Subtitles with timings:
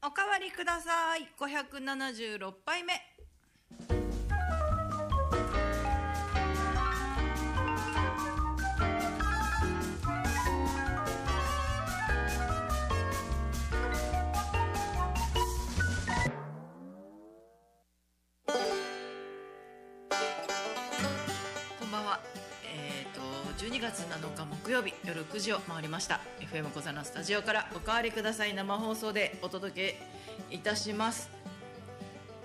[0.00, 1.28] おかわりください。
[1.36, 3.17] 576杯目。
[23.68, 26.20] 12月7日木曜日夜9時を回りました。
[26.40, 30.00] FM 小座のスタジオからおかわりください生放送でお届け
[30.50, 31.28] いたします。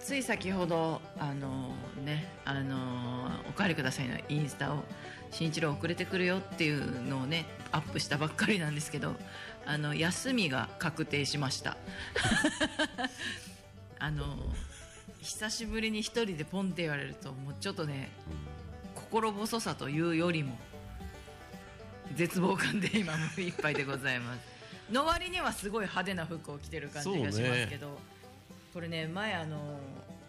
[0.02, 1.70] つい先ほどあの
[2.04, 4.84] ねあのおかわりくださいのインスタを
[5.32, 9.16] 新一郎遅れてくるよっていうのをねアップしたばっかりなんですけど
[9.66, 11.78] あの休みが確定しました。
[13.98, 14.26] あの
[15.22, 18.12] 久しぶりに一人でポンって言われるともうちょっとね
[18.94, 20.58] 心細さというよりも
[22.16, 24.40] 絶望感で今もいっぱいでございます。
[24.92, 27.98] の割にはすごい派手な服を着てる感じがしますけど、
[28.74, 29.80] これね前あの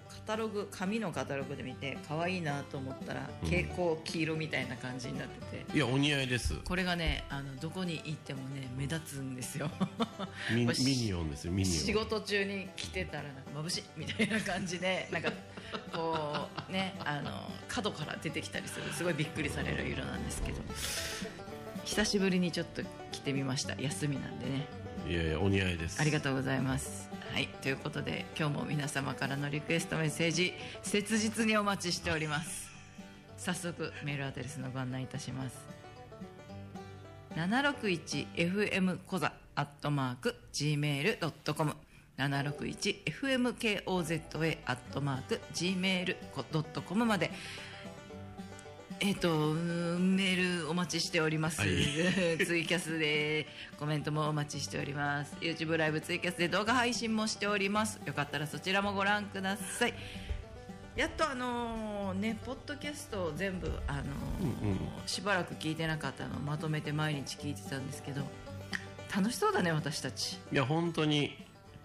[0.09, 6.55] カタログ紙のカタログで見て可愛いなと思ったら蛍光黄色みたいな感じになってて、いやお似合いです。
[6.65, 9.69] これがねあのどこに行ってもね目立つんですよ。
[10.51, 11.75] ミニオンですよミニオン。
[11.75, 15.33] 仕事中に着てたらなんか眩しいみたいな感じでなんか
[15.93, 17.31] こうねあの
[17.67, 20.59] 角から出てきたりするすごいびっくりされる色なんですけど
[21.85, 22.83] 久しぶりにちょっと
[23.13, 23.81] 着てみました。
[23.81, 24.67] 休みなんでね。
[25.09, 26.01] いやいやお似合いです。
[26.01, 27.11] ありがとうございます。
[27.33, 27.49] はい。
[27.63, 32.71] ということで今日も皆様からのリクエストメッセージ切実にお待ちしております。
[33.37, 35.57] 早速メールアドレスのご案内いたします。
[37.37, 41.75] 761FM コザアットマーク Gmail.com
[42.17, 47.33] 761FMKOZA アットマーク Gmail.com まで
[49.01, 51.71] えっ、とうーんメールお待ちしております、はい。
[52.45, 53.47] ツイキャスで
[53.79, 55.37] コメントもお待ちしております。
[55.41, 58.01] YouTube ライブツイキャスで動画配信もしております。
[58.07, 59.95] よかったらそちらもご覧ください。
[60.97, 64.07] やっとあのねポッドキャストを全部あのー
[65.07, 68.23] しばらく聞いてなかったのをまとめて毎日聞いてたんですけど
[69.15, 70.39] 楽しそうだね私たち。
[70.53, 71.37] いや本当に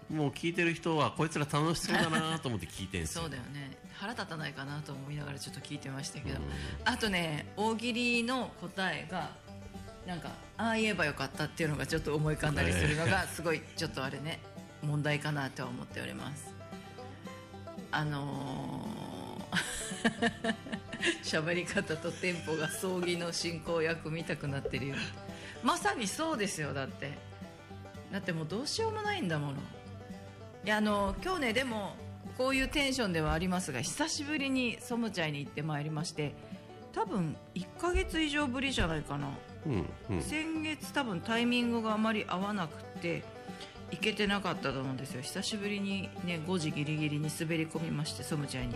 [0.08, 3.22] もう聞いてる人はこいつら楽しそうだなと思って聞いてんすよ。
[3.24, 6.38] そうだよね腹立たないかなと思いながらちょっと聞いてましたけど、
[6.86, 9.28] あとね大喜利の答えが
[10.06, 14.40] なんかああ言えばよかったっていうのがちょっと思い浮かんだりするのがすごいちょっとあれね
[14.82, 16.54] 問題かなとは思っております。
[17.90, 19.20] あのー
[21.22, 24.96] 喋り方とテンポが葬儀の進行役見たくなってるよ
[25.62, 27.18] まさにそうですよだって。
[28.12, 29.58] だってもうどうしようもないんだもの。
[30.64, 31.96] いやあの今日ねでも
[32.40, 36.32] こういうテンションではありますが久しぶりにソムチャイに行ってまいりまして
[36.94, 39.28] 多分1ヶ月以上ぶりじゃないかな、
[39.66, 40.22] うんうん。
[40.22, 43.24] 先月多分タイミングがあまり合わなくて
[43.90, 45.20] 行けてなかったと思うんですよ。
[45.20, 48.74] 久しぶりにね5時ギリギリに滑り込みましてソムチャイに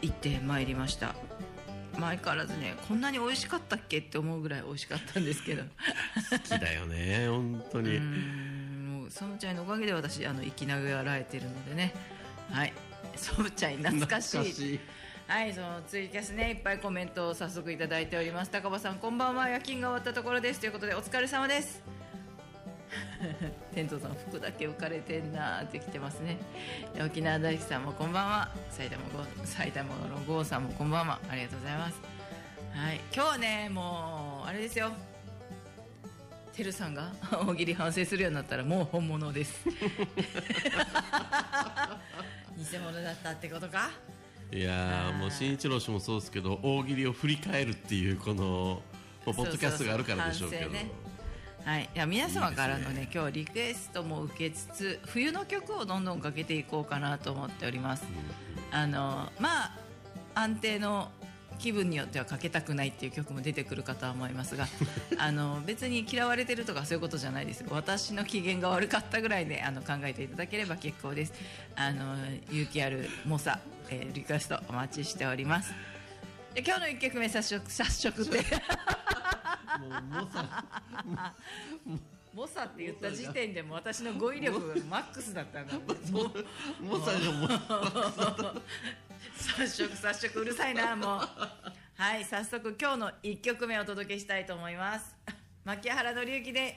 [0.00, 1.14] 行ってまいりました。
[2.00, 5.62] 前からずねこんなに美味しかったっけって思うぐらい美味しかったんですけど。
[6.32, 8.00] 好きだよね本当に。
[9.08, 11.94] ソムチャイのおかげで私あの生きながらえてるのでね
[12.52, 12.72] はい。
[13.16, 14.38] ソムチャイ懐かしい。
[14.38, 14.80] 懐かしい。
[15.28, 18.50] はいそのツイキャスねいっぱいコメントを早速いただいております。
[18.50, 19.48] 高場さんこんばんは。
[19.48, 20.60] 夜勤が終わったところです。
[20.60, 21.82] ということでお疲れ様です。
[23.74, 26.38] 天童さん服だけ浮かれてんなーって来てますね。
[26.94, 28.50] で沖縄大輝さんもこんばんは。
[28.70, 31.18] 埼玉ご埼玉の郷さんもこんばんは。
[31.30, 32.00] ありがとうございます。
[32.74, 33.00] はい。
[33.14, 34.92] 今日はねもうあれですよ。
[36.52, 37.10] てるさんが
[37.46, 39.64] 大喜利反省するようになったらもう本物です
[42.56, 43.90] 偽物だったってことか？
[44.52, 48.82] いやーもう新一郎氏もそうですけど大喜利を振り返るっていうこの
[49.24, 50.62] まあポッドキャストがあるからでしょうけど。
[50.64, 51.12] そうそうそう反省ね。
[51.64, 58.04] はい、いや皆様からのね今日リクエストも受けつつ冬の曲をどんどんかけていこうかなと思っております、
[58.72, 59.78] あのまあ
[60.34, 61.12] 安定の
[61.58, 64.66] 気分によってはかけたくないっていう曲も出てくるかとは思いますが
[65.18, 71.32] あの別に嫌われてるとかそういうことじゃないです私の機嫌が悪かったぐらいであの考えていただければ結構です。
[71.74, 72.16] あの
[72.50, 75.72] 勇気ある猛者、えーリクエストお待ちしております。
[76.54, 78.38] で今日の1曲目早速早速って。
[78.38, 80.64] もうもうさ
[82.34, 85.80] 猛者って言った時点でもう私の語彙力がマックスだったんだも
[86.80, 88.54] うもうさが
[89.36, 91.20] 早速早速うるさいなもう。
[91.94, 95.14] はい早速今日の1曲目をお届けしたいと思います。
[95.64, 96.76] 牧原紀之で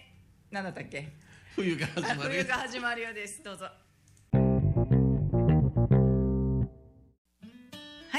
[0.52, 1.14] 何だったっけ？
[1.56, 3.42] 冬が始まる冬が始まるようです。
[3.44, 3.66] どうぞ。
[3.66, 3.72] は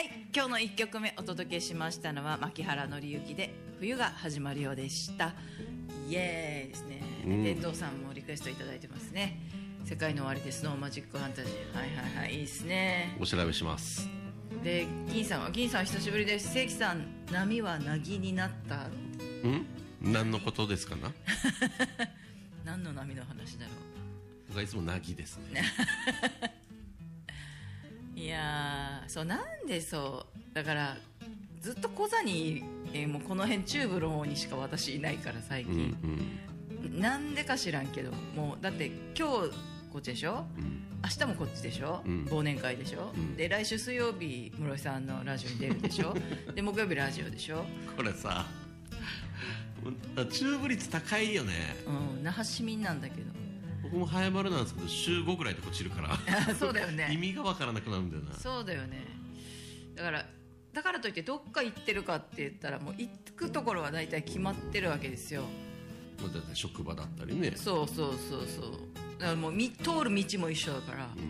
[0.00, 5.34] い今日の1曲目お届けしましたのは牧原紀之で冬が始まるようでした。
[6.08, 7.02] イエーイですね。
[7.24, 7.44] うん。
[7.44, 9.38] 天童さんもリクエストいただいてますね。
[9.84, 11.76] 世界の終わりでスノーマジックファンタジー。
[11.76, 13.16] はいはいはいいいっすね。
[13.20, 14.08] お調べします
[14.66, 16.52] で銀さんは銀さん久しぶりです。
[16.52, 18.88] 関さん波はなぎになった。
[19.48, 19.64] ん？
[20.02, 21.12] 何のことですかな？
[22.66, 23.70] 何の波の話だろ
[24.48, 25.62] 僕はいつもなぎですね。
[28.16, 30.96] う いやーそうなんでそうだから
[31.60, 35.96] ずっと小座に、えーもうこの辺中部の方にしか私いないから最うん
[36.82, 39.52] 近、なんでか知らんけどもうだって今日
[39.96, 40.44] こっちでしょ？
[40.58, 40.64] うん。
[40.64, 42.24] うん明日もこっちでしょ、うん。
[42.24, 43.36] 忘年会でしょ、うん。
[43.36, 46.14] で来週水曜日室井さんのラジオに出るでしょ？
[46.54, 47.64] で木曜日ラジオでしょ、
[47.96, 48.44] これさ
[50.32, 51.76] 中部率高いよね。
[52.16, 53.30] うん、那覇市民なんだけど。
[53.84, 56.18] 僕も早丸なんですけど週5ぐらいで落ちるから。
[56.56, 57.08] そうだよね。
[57.14, 58.34] 意味がわからなくなるんだよな。
[58.34, 59.06] そうだよね。
[59.94, 60.26] だから
[60.74, 65.42] だからといってどっか行ってるかって言ったらもう行くところは大体決まってるわけですよ。
[66.20, 67.52] もうだって職場だったりね。
[67.54, 68.80] そうそうそうそう
[69.18, 71.22] だからもうみ通る道も一緒だからうん。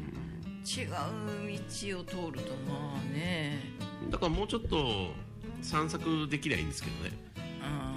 [0.67, 0.89] 違う
[1.93, 3.61] 道を通るとまあね。
[4.11, 5.13] だからもうちょっと
[5.63, 7.13] 散策できりゃいいんですけどね。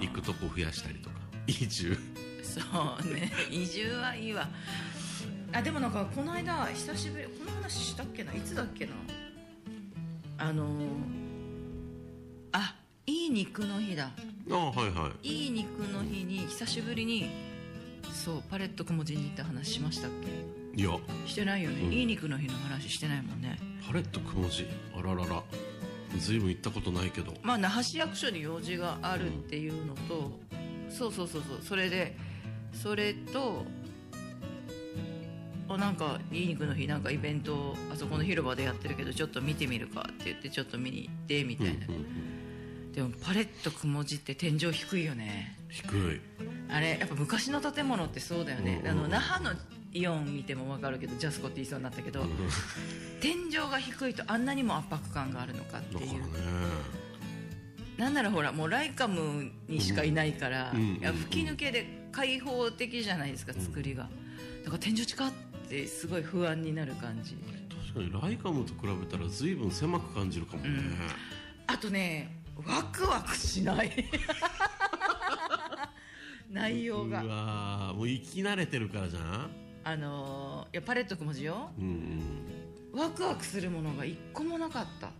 [0.00, 0.06] うん。
[0.06, 1.16] 行くとこ増やしたりとか。
[1.46, 1.98] 移住。
[2.42, 3.32] そうね。
[3.50, 4.48] 移住はいいわ。
[5.52, 8.32] あでもなんかこの間久しぶりこの話したっけな？
[8.32, 8.92] いつだっけな？
[10.38, 10.68] あのー
[12.52, 12.76] あ
[13.06, 14.12] いい肉の日だ。
[14.50, 15.28] ああはいはい。
[15.28, 17.30] いい肉の日に久しぶりに
[18.12, 20.10] そうパレットくもじにって話しましたっ
[20.74, 20.90] いや。
[21.24, 21.92] けしてないよね、うん。
[21.92, 23.58] いい肉の日の話してないもんね。
[23.86, 24.66] パレットくもじ
[24.96, 25.42] あららら。
[26.18, 27.34] ずいぶん行ったことないけど。
[27.42, 30.38] まあ那覇市役所に用事があるっていうのと、
[30.88, 32.16] そうそうそうそうそれで
[32.72, 33.64] それと
[35.68, 42.06] あなんかいい肉の日なんかイベントをあそこの広場でやってるけどちょっと見てみるかって言ってちょっと見に行ってみたいな、うんうん
[42.94, 45.56] でもパレットくもじって天井低いよね。
[45.68, 46.20] 低い。
[46.68, 49.52] あれやっぱ昔の建物ってそうだよね、うんあの那覇の
[49.92, 52.24] イオン見ても分かるけどジャスコって言いそうになったけど、
[53.20, 56.00] 天井が低いとあんなにも圧迫感があるのかっていう。
[56.00, 57.00] だからね。
[57.98, 64.08] なんならほらもうライカムにしかいないから、うんいや吹き抜けで開放的じゃないですか作りが、
[64.64, 65.32] だから天井近っ
[65.68, 67.36] てすごい不安になる感じ。
[67.92, 70.70] 確かにライカムと比べたらずいぶん狭く感じるかもね、
[71.66, 73.90] あとねワクワクしない。
[76.50, 77.22] 内容が。
[77.22, 79.50] うわーもう生き慣れてるからじゃん？
[79.84, 81.70] あのーいやパレットくもじよ。
[81.78, 81.84] うん
[82.94, 83.00] うん。
[83.00, 85.10] ワクワクするものが一個もなかった。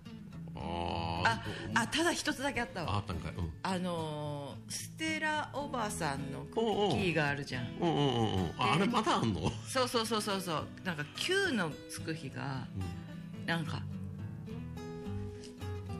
[0.62, 1.40] あ
[1.74, 2.94] あただ一つだけあったわ。
[2.94, 3.32] ああったんかい。
[3.34, 3.52] うん。
[3.62, 7.68] あのーステラおばさんのクッキーがあるじゃん。
[7.80, 8.50] うんうんうんうん。
[8.58, 10.66] ああれまだあんの、そうそうそうそうそう。
[10.84, 12.66] なんか9のつく日が
[13.46, 13.80] なんか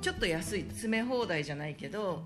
[0.00, 2.22] ちょっと安い詰め放題じゃないけど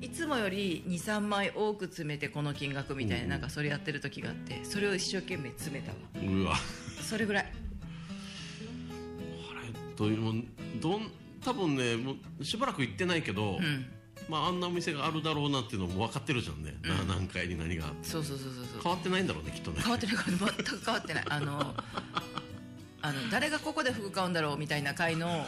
[0.00, 3.30] いつもより23枚多く詰めてこの金額みたいな,、うん。
[3.30, 5.98] なんかそれやってる時があってそれを一生懸命詰めたわ。
[6.14, 6.56] ううわ。
[7.02, 7.44] それぐらい。
[7.44, 7.48] あ
[9.66, 10.34] れというもう
[10.80, 11.10] どん
[11.44, 13.86] 多分ねもうしばらく行ってないけど、うん。
[14.28, 17.92] まあ、あんなお店があるだろうなっていうのも分かってるじゃんね、な何階に何が。
[18.02, 18.82] そうそうそうそうそう。
[18.82, 19.80] 変わってないんだろうねきっとね。
[19.82, 21.24] 変わってない全く変わってない。
[21.28, 21.74] あの
[23.02, 25.46] あの誰がここで服買うんだろうみたいな会の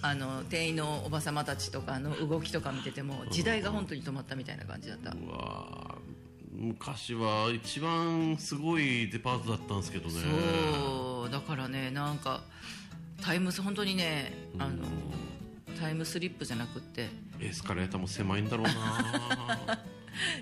[0.00, 5.10] あの店員のおば様たちとかの動きとか見てても時代が本当に止まったみたいな感じだった。
[5.10, 6.18] うわー。
[6.60, 10.14] 昔は一番すごいデパートだったんですけどね。
[10.74, 12.42] そうだからねなんか
[13.22, 14.84] タイムス本当にねあの
[15.80, 17.08] タイムスリップじゃなくって。
[17.40, 19.78] エスカレーターも狭いんだろうな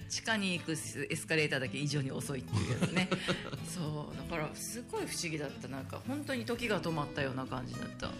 [0.08, 0.76] 地下に行くエ
[1.16, 3.08] スカレーターだけ異常に遅いっていうやつね。
[3.66, 8.08] そうだからすごい不思議だったなんか本当に時が止まったような感じだった。
[8.08, 8.10] へ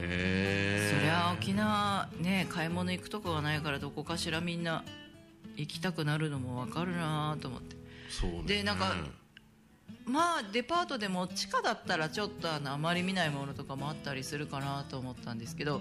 [0.00, 4.84] えそりゃ沖縄ね買い物行くとこがないからどこかしらみんな
[5.56, 7.76] 行きたくなるのも分かるなと思って。
[8.10, 8.42] そうね。
[8.44, 8.94] でなんか
[10.04, 15.80] まあデパートでも地下だったらちょっとあのあまり見ないものとかもあったりするかなと思ったんですけど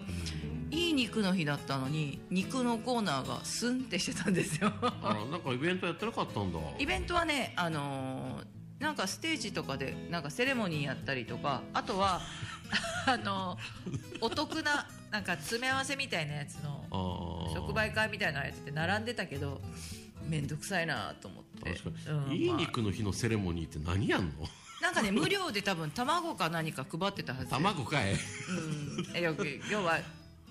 [0.69, 4.71] いい肉の日だったのに肉のコーナーがスンってしてたんですよ。
[4.81, 6.59] あらなんかイベントやってなかったんだ。
[6.79, 8.45] イベントはねあのー
[8.81, 12.19] なんかステージとかでなんかセレモニーやったりとかあとは
[13.05, 17.53] あのーお得ななんか詰め合わせみたいなやつのあー。
[17.53, 19.61] 即売会みたいなのやつって並んでたけど
[20.27, 21.71] 面倒くさいなと思って。
[21.73, 24.31] 確かうんに、いいまあ肉の日のセレモニーって何やんの？
[24.81, 27.49] なんかね無料で多分卵か何か配ってたはず。
[27.49, 28.13] 卵かい。
[28.13, 28.17] うん。
[29.15, 29.99] えよく要は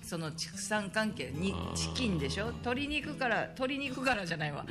[0.01, 2.45] その畜産関係にチキンでしょ？
[2.47, 4.65] 鶏肉から鶏肉からじゃないわ。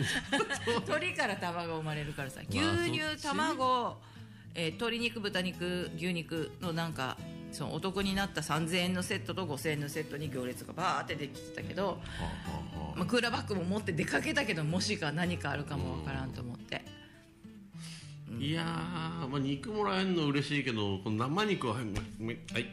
[0.67, 2.59] 鶏から卵生まれるからさ牛
[2.91, 3.97] 乳ち卵、
[4.55, 7.17] えー鶏肉豚肉牛肉のなんか
[7.53, 11.99] そのお得になった3000円のセットと5000円のセットに行列がバーってできてたけど、
[12.97, 16.85] まあ、クーラーバッグも持って出かけたけどもしか何かあるかもわからんと思って、
[18.31, 18.43] うん。
[18.43, 21.85] いやー、まあ、肉もらえるの嬉しいけどこの生肉ははい。
[21.85, 22.67] はい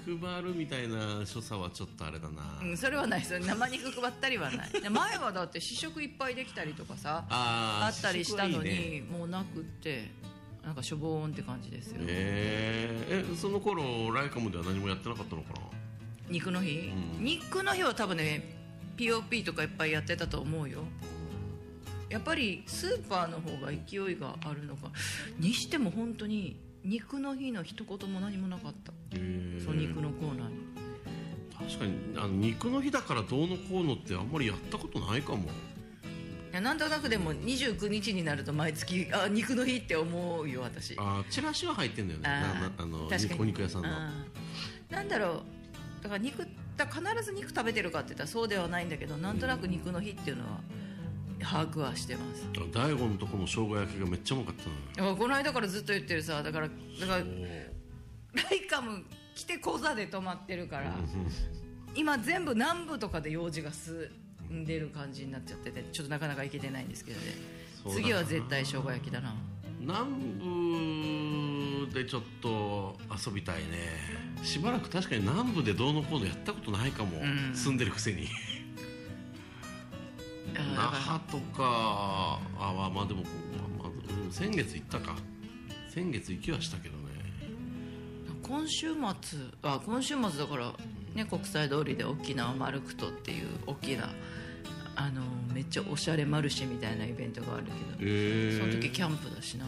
[0.00, 3.20] 配るみたいな所作はちょっとあれだな、うん、それはない。
[3.20, 4.70] ですよ生肉配ったりはない。
[4.80, 9.02] で前はだって試食いっぱいできたりとかさあったりしたのにね。
[9.10, 10.10] もうなくって
[10.64, 15.60] なんかしょぼーんって感じですよ、えー、えその頃ライカムでは何もやってなかったのかな？
[16.28, 17.24] 肉の日、うん。
[17.24, 18.56] 肉の日は多分ね
[18.96, 20.84] POP とかいっぱいやってたと思うよ。
[22.08, 24.90] やっぱりスーパーの方が勢いがあるのか。
[25.38, 28.92] にしても本当に肉の日の一言も何もなかった。
[29.64, 30.70] そう肉のコーナーに。
[31.58, 35.38] 確かにあの肉の日だからどうのこうのってあんまりやったことないかも。
[35.38, 35.46] い
[36.52, 40.96] やなんとなくでも29日になると毎月あ肉の日って思うよ私。
[40.98, 42.28] あーチラシは入ってんだよね。
[42.28, 43.40] なああの確かに。
[43.40, 43.88] お肉屋さんの。
[44.90, 45.42] なんだろ
[46.00, 46.02] う。
[46.02, 50.60] だから肉だから必ず肉食べてるかって言ったらそうではないんだけどなんとなく肉の日っていうのは
[51.40, 52.46] 把握はしてます。
[52.72, 59.04] 大悟のとこの生姜焼きがめっちゃうまかったなだからこの間からずっと言ってるさだからだからライカム
[59.34, 60.94] 来て講座で泊まってるから
[61.94, 64.10] 今全部南部とかで用事が済
[64.54, 64.64] ん。
[64.64, 67.26] でる感じになっちゃっててちょっとなかなか行けてないんですけどね。
[67.94, 69.34] 次は絶対生姜焼きだな。
[69.80, 70.10] 南
[71.86, 73.64] 部でちょっと遊びたいね。
[74.42, 77.54] しばらく確かに南部でどうのこうのやったことないかも、ん。
[77.54, 78.28] 住んでるくせに。
[80.54, 83.28] 那覇とかあまあまあでも、ま
[83.84, 85.16] あまあうん先月行ったか。
[85.88, 87.00] 先月行きはしたけどね。
[88.42, 90.72] 今週末あ今週末だから、
[91.14, 94.08] ね、国際通りで沖縄マルクトっていう大きな
[94.96, 99.66] あのめっちゃおしゃれマルシェみたいなイベントがあるけど、えその時キャンプだしな。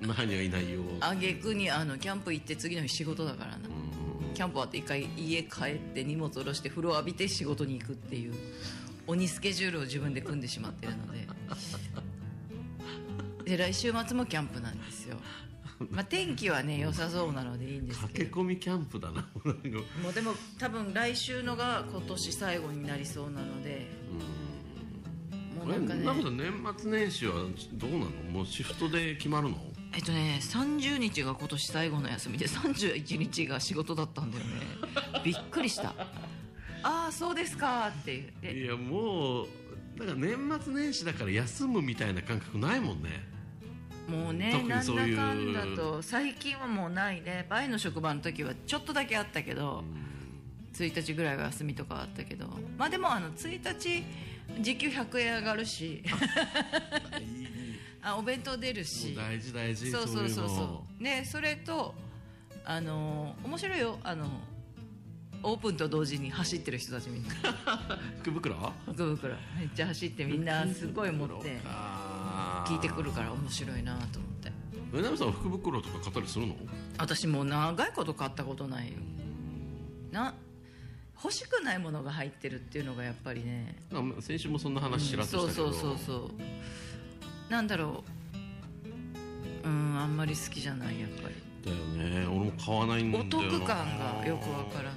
[0.00, 3.58] 那覇にはいないよあげくにあのキャンプ行って次の日仕事だからな、
[4.34, 8.34] キャンプ終わって一回家帰って荷物下ろして風呂浴びて仕事に行くっていう
[9.06, 11.28] 鬼スケジュールを自分で組んでしまってるので。
[13.44, 15.16] で来週末もキャンプなんですよ、
[15.90, 18.12] まあ、天気はね良さそうなのでいいんですけど。
[18.12, 19.14] 駆け込みキャンプだな。
[19.14, 19.30] なんか
[20.02, 23.86] もうでも多分来週のが今年最後になりそうなので。
[25.58, 26.02] もうなんかね。
[26.02, 27.34] えな年末年始は
[27.74, 28.06] どうなの？
[28.30, 29.56] もうシフトで決まるの？
[29.94, 34.50] えっとね30日が今年最後の休みで31日が仕事だったんだよね。
[35.24, 35.94] びっくりした。
[36.86, 39.46] ああそうですかっていうでいやもう
[39.98, 43.26] だから年末年始だから休むみたいな感覚ないもんね
[44.08, 47.46] もうねなんだかんだと最近はもうないね。
[47.48, 49.82] 前の職場の時はちょっとだけあったけど
[50.74, 52.46] 1日ぐらいは休みとかあったけど。
[52.76, 54.04] まあでもあの1日
[54.60, 56.02] 時給100円上がるし。
[58.02, 59.14] あ お弁当出るし。
[59.14, 61.02] 大事大事そうそうそうそう。
[61.02, 61.94] ねそれと
[62.64, 63.98] あの面白いよ。
[64.02, 64.26] あの
[65.44, 67.28] オープンと同時に走ってる人たちみんな。
[68.22, 68.72] 福袋？
[68.86, 69.34] 福袋。
[69.58, 71.60] めっちゃ走ってみんなすごい持って。
[72.66, 74.50] 聞いてくるから面白いなと思って。
[74.94, 76.56] えなみさんは福袋とか買ったりするの？
[76.98, 78.88] 私もう長いこと買ったことない。
[78.88, 78.94] よ
[80.12, 80.34] な
[81.22, 83.76] 欲しくないものが入ってるっていうのがやっぱりね。
[83.92, 86.30] あ先週もそんな話ちらっとしたけど、そうそうそうそ
[87.48, 87.52] う。
[87.52, 88.02] なんだろ
[89.64, 89.68] う。
[89.68, 91.34] うんあんまり好きじゃないやっぱり。
[91.64, 91.76] だよ
[92.10, 92.26] ね。
[92.26, 93.30] 俺も買わないんだおよな。
[93.30, 94.94] 得感がよくわからない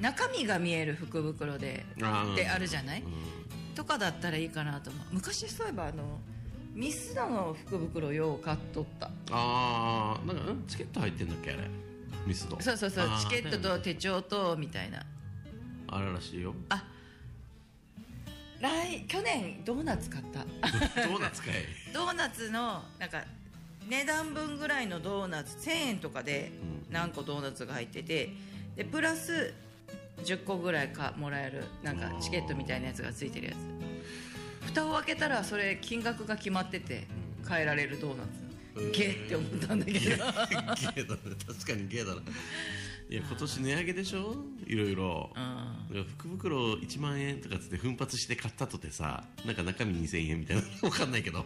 [0.00, 2.34] 中身が見える福袋であー。
[2.34, 3.74] であるじゃない、うん。
[3.74, 5.06] とかだったらいいかなと思う。
[5.12, 6.20] 昔そういえばあの
[6.74, 9.10] ミスドの福袋よう買っとった。
[9.30, 10.64] ああなんかん？
[10.66, 11.62] チケット入ってんだっけあれ。
[12.26, 12.60] ミスド。
[12.60, 13.08] そうそうそう。
[13.20, 15.04] チケットと手帳とみたいな。
[15.88, 16.54] あれらしいよ。
[16.68, 16.84] あ。
[18.60, 20.40] 来去年ドーナツ買った。
[21.08, 21.54] ドーナツかい。
[21.92, 23.24] ドーナツのなんか
[23.88, 26.52] 値段分ぐらいのドーナツ1000円とかで
[26.90, 28.30] 何個ドーナツが入ってて
[28.76, 29.52] でプラス
[30.24, 33.56] 10個ぐらいかもらえるなんかチケットみたいなやつがついてるやつ。
[34.66, 37.06] 蓋を開けたらそれ金額が決まってて
[37.48, 38.28] 変えられるドーナツ。
[38.92, 39.98] ゲーって思ったんだけど。
[39.98, 42.20] ゲーだね確かにゲーだな。
[43.10, 44.36] いや今年値上げでしょ？
[44.66, 45.32] いろいろ。
[45.36, 51.38] うん福袋1万円とかつって奮発して買ったとてさなんか中身2000円みたいなわかんないけど。
[51.38, 51.44] ま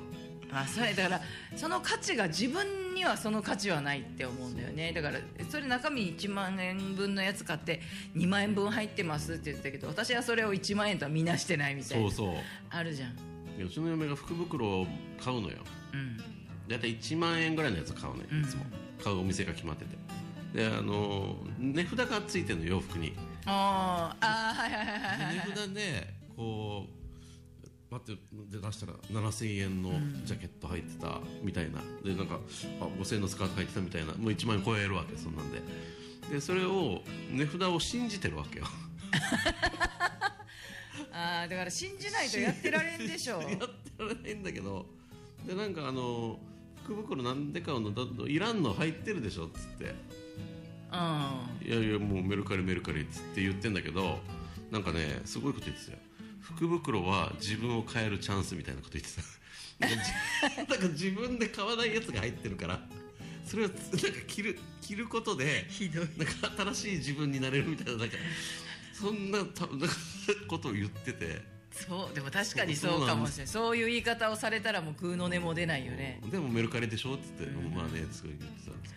[0.53, 1.21] あそれだから
[1.57, 4.93] その価値が自分にはその価値はないって思うんだよね。
[4.93, 7.81] だからそれ中身1万円分のやつ買って
[8.17, 12.11] 2万円分入ってますって言ってたけど私はそれを1万円とは見なしてないみたいな。
[12.11, 12.37] そうそう。
[12.71, 13.13] あるじゃん。
[13.63, 14.87] うちの嫁が福袋を
[15.23, 15.59] 買うのよ。
[15.93, 16.19] うん。
[16.69, 18.43] 大体1万円ぐらいのやつ買うねうん。
[18.43, 18.65] いつも、
[19.03, 19.97] 買うお店が決まってて。
[20.55, 23.15] であの値札がついてるの洋服に。
[23.47, 26.94] あーあーはいはいはいはいはい値札でこう
[27.95, 28.13] パッて
[28.51, 29.91] で出したら7000円の
[30.25, 31.81] ジャケット入ってたみたいな。
[32.03, 32.41] でなんか
[32.81, 34.15] あ5000円のスカート入ってたみたいな。
[34.15, 35.63] もう1万円超えるわけそんなんで。
[36.29, 38.65] でそれを値札を信じてるわけよ。
[41.13, 43.59] あーだから信じないとやってられんでしょ やって
[43.99, 44.87] られないんだけど。
[45.47, 46.41] でなんかあの
[46.83, 47.93] 福袋なんでかの？
[47.93, 49.47] だいらんの入ってるでしょ？
[49.47, 49.85] っつって。
[49.85, 51.69] うん。
[51.69, 54.19] いやいやもうメルカリメルカリっつって言ってんだけど
[54.73, 55.99] なんかねすごいこと言ってたよ
[56.45, 59.23] 福袋は自分を変えるチャンスみたいなこと言ってた。
[59.87, 62.81] なんかじなんか自分で買わないやつが入ってるから。
[63.47, 63.83] それをなんか
[64.27, 65.67] 着る着ることで
[66.17, 68.17] なんか新しい自分になれるみたいななんか
[68.93, 69.89] そんなたなんか
[70.49, 71.55] ことを言ってて。
[71.75, 76.21] そうでも確かにそうかもしれないそういう言い方をされたらもう空の音も出ないよね。
[76.31, 78.95] でもメルカリでしょって言って、まあねすごい言ってたんです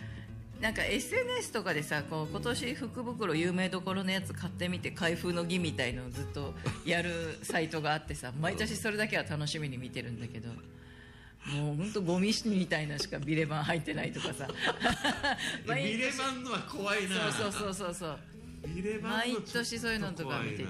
[0.62, 6.54] なんか SNS とかでさこう今年福袋有名どころのやつ買ってみて開封の儀みたいのをずっと
[6.86, 10.50] やるサイトがあってさ毎年それだけは楽しみに見てるんだけど
[11.54, 14.50] もう本当ゴミみたいなしかビレバン入ってないとかさ。
[15.66, 17.32] 毎ビレバンのは怖いな。
[17.32, 18.20] そうそうそうそうそう。
[18.76, 20.68] ビレバンの毎年そういうのとか見てて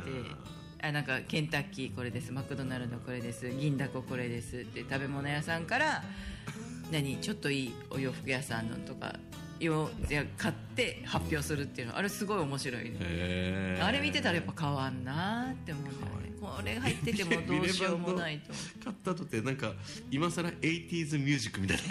[0.82, 6.04] あなんかケンタッキーこれですマクドナルドこれです銀だここれですって食べ物屋さんから
[6.92, 9.16] 何ちょっといいお洋服屋さんのとか
[9.60, 13.80] よじゃ買って発表するっていうのあれすごい面白いね。
[13.82, 16.28] あれ見てたらやっぱ変わんなって思うんだよね。
[16.40, 19.74] これ入っててもどうしようもないと買った後ってなんか
[20.12, 21.84] 今更 80s ミュージックみたいな。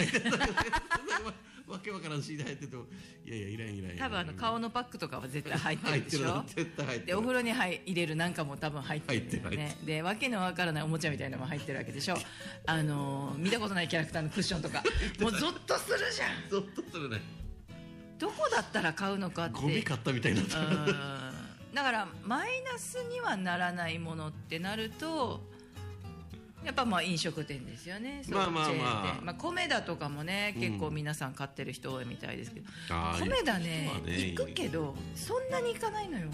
[1.69, 2.85] わけわからん CD 入ってても
[3.25, 6.45] いやいやいらんいらん多分あの顔のパックとかは絶対入ってるるでしょ。
[6.47, 9.77] 絶対入っでお風呂に入入れるなんかも多分入ってるね。
[9.85, 12.17] でわけのわからないおもちゃみたいなのも入ってるわけでしょ。
[12.67, 14.83] あのー見たことないキャラクターのクッションとか。
[15.21, 16.49] もうゾッとするじゃん。
[16.49, 17.21] ゾッとするね
[18.19, 19.61] どこだったら買うのかって。
[19.61, 20.59] ゴミ買ったみたいになった。
[20.59, 20.87] うん。
[21.75, 25.43] だからマイナスにはならないものってなると
[26.65, 28.23] やっぱまあ飲食店ですよね。
[28.25, 28.69] そうまあまあ。
[28.69, 30.61] まあまあ、米田とかもねうん。
[30.63, 36.29] 結構皆さん買ってる人多いみたいですけど、あー米田ねね行くけどそんなに行かないのよ。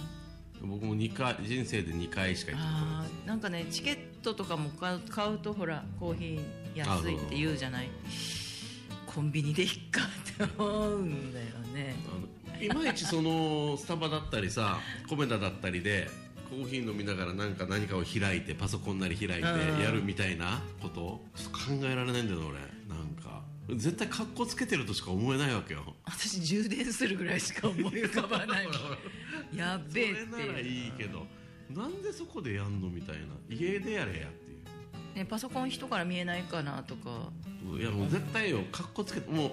[0.65, 7.91] 僕も2回人生で2回しか行ったことなんかねチケットとかも買う買うとほらコーヒー安いって言うじゃない
[9.15, 11.95] コンビニでいっかって思うんだよね。
[12.61, 16.09] いまいちそのスタバだったりさ米田だったりで
[16.49, 19.81] コーヒー飲みながらなんか何かを開いてパソコンなり開いてうん。
[19.81, 21.21] やるみたいなこと考
[21.83, 22.59] えられないんだよな俺。
[22.59, 23.43] なんか。
[23.69, 25.95] 絶対格好つけてるとしか思えないわけよ。
[26.05, 28.69] 私充電するぐらいしか思い浮かばない
[29.55, 31.27] やっそべえってれならいういいけど
[31.71, 33.23] なんでそこでやんのみたいな。
[33.51, 34.29] 家でやれや
[35.15, 37.31] ね、パソコン人から見えないかなとか。
[37.79, 39.51] いやもう絶対よかっこつけてもう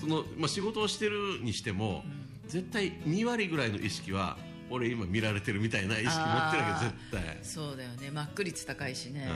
[0.00, 2.04] その、まあ、仕事をしてるにしても、
[2.48, 4.36] 絶対2割ぐらいの意識は
[4.70, 7.38] 俺今見られてるみたいな意識持ってるわけ絶対。
[7.42, 8.10] そうだよね。
[8.10, 9.28] マック率高いしね、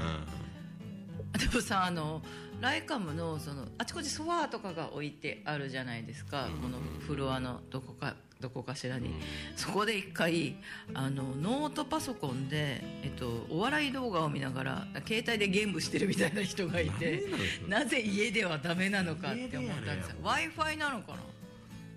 [1.34, 2.22] うでもさあの
[2.60, 9.14] ライカムのそのあちこちソファーとかが置いてあるじゃないですか、このフロアのどこかどこかしらに、
[9.56, 10.56] そこで一回
[10.92, 17.24] あのノートパソコンで、えっと、お笑い動画を見ながら携帯でゲームしてるみたいな人がいて
[17.66, 20.16] なぜ家ではダメなのかって思ったんですよ。
[20.22, 21.18] w i f i なのかな？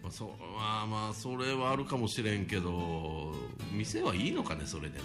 [0.02, 3.34] まあ、そうまあまあそれはあるかもしれんけど
[3.74, 5.04] 店はいいのかねそれでね。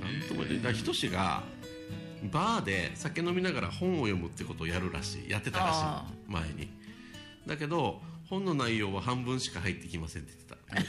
[0.00, 1.42] なんとも言えなが
[2.32, 5.30] バーで酒飲みながら本を読むってことをやるらしい。
[5.30, 6.68] やってたらしあい前に。
[7.46, 10.74] だけど本の内容は半分しか入ってきませんって言ってた。
[10.74, 10.84] なん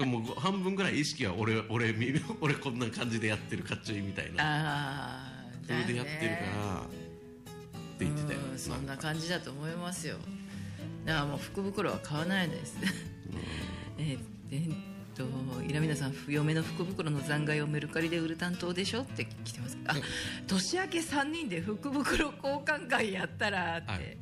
[0.00, 4.44] かもうご半分ぐらい意識は俺 俺み俺こんな感じでやってるかっちょいいみたいな。
[4.44, 6.84] ああそれでやってるからっ
[7.96, 8.40] て言ってたよ。
[8.52, 10.16] うんそんな感じだと思いますよ。
[11.04, 12.76] だからもう福袋は買わないです。
[13.96, 14.18] え
[14.50, 14.70] えっ
[15.14, 15.24] と
[15.68, 19.78] 稲皆さん嫁の福袋の残骸をメルカリで売る担当でしょって来てます。
[19.86, 19.94] あ
[20.48, 24.16] 年明け3人で福袋交換会やったらって、はい。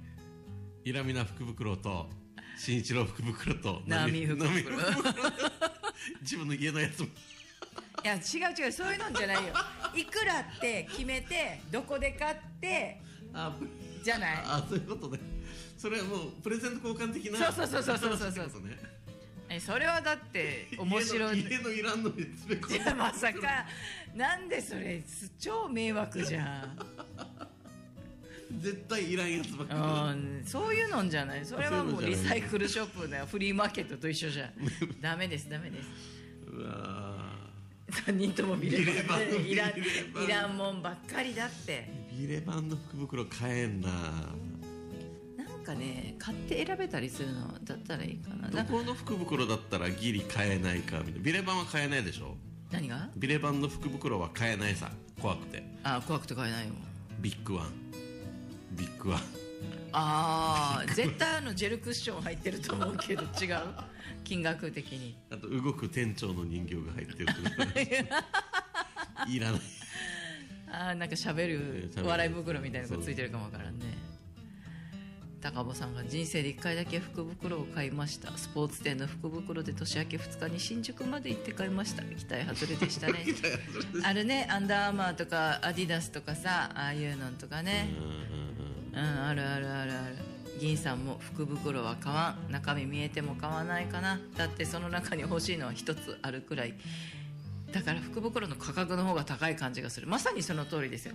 [0.84, 2.10] イラミナ福袋と
[2.58, 4.50] 新一郎福袋と波福袋。
[4.50, 4.62] 波
[6.22, 7.06] 自分の家のやつも。
[8.04, 9.54] いや違う違うそういうのんじゃないよ。
[9.94, 13.00] いくらって決めてどこで買って
[13.32, 13.56] あ
[14.02, 14.36] じゃない？
[14.44, 15.20] あそういうことね。
[15.76, 18.76] それはもうプレゼント交換的なそうそうそうそうそうそうことね。
[19.50, 21.40] えそれはだって面白い。
[21.40, 23.66] 家のいらんのに詰め込んでまさか。
[24.14, 25.02] なんでそれ
[25.40, 26.78] 超迷惑じゃん
[28.58, 30.42] 絶対いらんやつばっかうん。
[30.44, 31.44] そういうのんじゃない。
[31.44, 34.50] それはもうリサイクルショップだよフリーマーケットと一緒じゃん。
[35.00, 35.88] ダメですダメです。
[36.50, 37.16] りうわ
[37.90, 39.74] 3人とも見れ見ればばいらい
[40.28, 41.88] らんもんばっかりだって。
[42.14, 43.88] ービレバンの福袋買えんな。
[43.88, 48.48] なんかね買って選べたりするのだったらいいかな。
[48.48, 51.18] などこの福袋だったらギリ買えないかみたいな。
[51.20, 52.36] ビレバンは買えないでしょ？
[52.70, 53.08] 何が？
[53.16, 54.90] ビレバンの福袋は買えないさ。
[55.20, 55.62] 怖くて。
[55.82, 56.74] あ怖くて買えないよ。
[57.20, 57.72] ビッグワン
[58.78, 59.20] ビッグワン
[59.92, 63.58] ああ絶対あのジェルクッション入ってると思うけど違う。
[64.24, 65.16] 金額的に。
[65.30, 69.24] あと動く店長の人形が入ってるとか。
[69.28, 69.60] いらない。
[70.70, 73.86] あーなんか喋る喋る笑い袋みたいなのがついてるかもわからんね。
[75.40, 78.36] 高保さんが人生で1回だけ福袋を買いました。
[78.36, 82.02] スポーツ店の福袋で年明け2日に新宿まで行って買いました。
[82.02, 83.24] 期待外れでしたね。
[84.04, 87.88] あるねアンダーアーマーとかアディダスとかさああいうのとかね。
[88.32, 88.37] うん
[88.92, 90.16] うんあるあるあるある。
[90.60, 92.52] 銀さんも福袋は買わん。
[92.52, 94.18] 中身見えても買わないかな。
[94.36, 96.74] だってその中に欲しいのは一つあるくらい。
[97.72, 100.06] だから福袋の価格の方が高い感じがする。
[100.06, 101.14] まさにその通りですよ。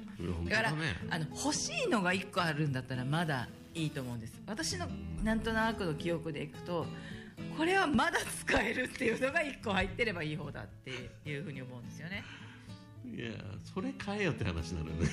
[0.50, 0.74] だから
[1.10, 4.40] あの欲しいのが1個あるんだったらまだいいと思うんです。
[4.48, 4.88] 私の
[5.24, 6.86] なんとなくの記憶でいくと
[7.58, 10.92] これはまだ使えるっていうのが1個入ってればいい方だって
[11.30, 12.24] いうふうに思うんですよね。
[13.06, 13.32] いや
[13.74, 15.10] それ買えよって話になるよね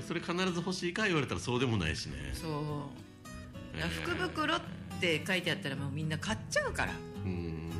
[0.00, 2.32] それ必ず欲しいか言われたらそうでもないしね。
[2.34, 2.50] そう。
[3.76, 3.88] えー。
[3.88, 4.60] 福袋っ
[5.00, 6.92] て書いてあったらもうみんな買っちゃうから。
[7.24, 7.70] うん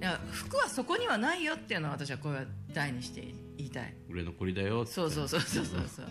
[0.00, 2.42] いや服はそこにはないよっていうのは私はこれは
[2.72, 3.94] 大にして言いたい。
[4.08, 4.92] 売れ残りだよって。
[4.92, 6.06] そうそうそうそうそうそう。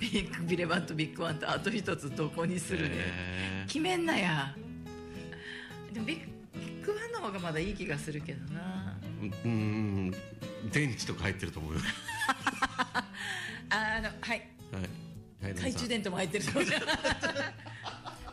[0.00, 3.66] ビッグビレバンとビッグワンとあと一つどこにするで、へー。
[3.66, 4.52] 決めんなや。
[5.92, 8.96] でもビッグワンの方がまだいい気がするけどな。
[9.22, 10.14] うんうん。
[10.72, 11.80] 電池とか入ってると思うよ
[13.70, 14.14] あのはい。
[14.30, 15.44] はい。
[15.44, 16.44] はい懐中電灯も入ってる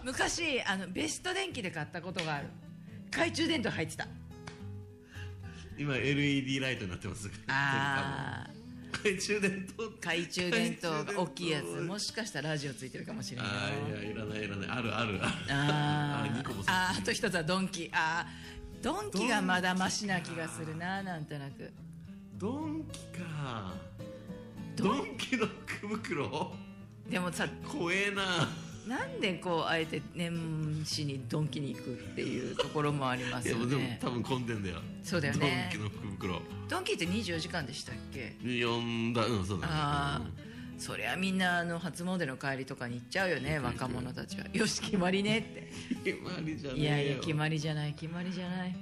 [0.04, 2.48] 昔あのベスト電機で買ったことがある。
[3.12, 4.08] 懐中電灯入ってた。
[5.78, 7.30] 今 LED ライトになってます。
[7.48, 8.50] ああ
[8.92, 9.84] 懐中電灯。
[9.84, 11.82] 懐中電灯が大きいやつ。
[11.82, 14.70] もしかしたらラジオついてるかもしれないよあーいやいらないいらない。
[14.70, 15.20] あるある。
[15.22, 16.26] あるあ
[16.68, 17.90] ああと一つはドンキ。
[17.94, 21.72] あードンキがまだマシな気がするななんとなく。
[22.38, 23.74] ドンキか
[24.76, 26.52] ドドンキの福袋？
[27.10, 28.48] でもさ怖えな。
[28.88, 30.32] なんでこうあえて年
[30.86, 34.76] 始にドンキに行くっていうところもありますよいやでもね多分混んでんだよ。
[35.04, 35.70] そうだよね。
[35.74, 36.42] ドンキの福袋。
[36.70, 38.36] ドンキって24時間でしたっけ？
[38.44, 39.74] 呼んだうんそうだね。
[39.74, 40.30] ああ
[40.78, 44.46] そりゃみんなあの初詣の帰りとかに行っちゃうよね若者たちは。
[44.54, 45.42] よし決まりねっ
[46.04, 46.12] て。
[46.12, 46.84] うん決まりじゃねえよ。
[46.84, 48.76] いやいや決まりじゃない決まりじゃない。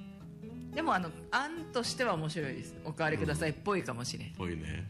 [0.73, 2.75] でもあの案としては面白いです。
[2.83, 3.51] おかわりください。
[3.51, 4.31] っぽいかもしれん。
[4.31, 4.85] ぽいね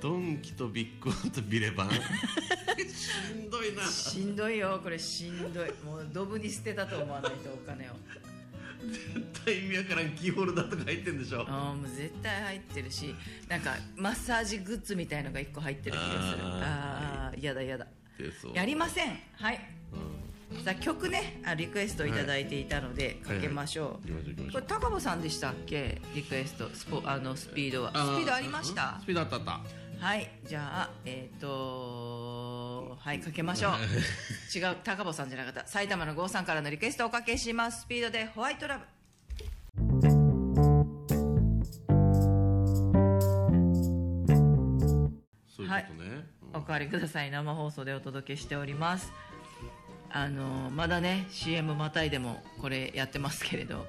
[0.00, 1.90] ドンキとビッグワンとビレバン。
[1.90, 1.96] し
[3.34, 3.82] んどいな。
[3.84, 4.80] しんどいよ。
[4.82, 5.72] これしんどい。
[5.84, 7.92] もうドブに捨てたと思わないとお金を。
[8.80, 11.44] 絶対意味わからんキーホルダーとか入ってんでしょ。
[11.48, 13.12] ああもう絶対入ってるし
[13.48, 16.44] なんかマッサージグッズみたいのが1個入ってる気がする。
[16.44, 17.86] ああーやだやだ。
[18.54, 19.18] やりません。
[19.34, 19.60] はい。
[20.52, 20.62] うん。
[20.64, 21.42] さあ曲ね。
[21.44, 26.00] あリクエストいただいていたのでかけましょう、行きましょう行きましこれ高保さんでしたっけ？
[26.14, 26.70] リクエスト。
[26.72, 27.90] スポあのスピードは。
[27.90, 28.98] スピあードありました？
[29.02, 29.60] スピードあったあった
[30.00, 33.72] はいじゃあえっ、とはいかけましょう。
[34.56, 35.66] 違う高保さんじゃなかった。
[35.66, 37.82] 埼玉の郷さんからのリクエストをおかけします。
[37.82, 38.84] スピードでホワイトラブ。
[45.48, 47.30] そういうことね、おかわりください。
[47.32, 49.12] 生放送でお届けしております。
[50.10, 53.84] あのまだね CM またいでもこれやってますけれど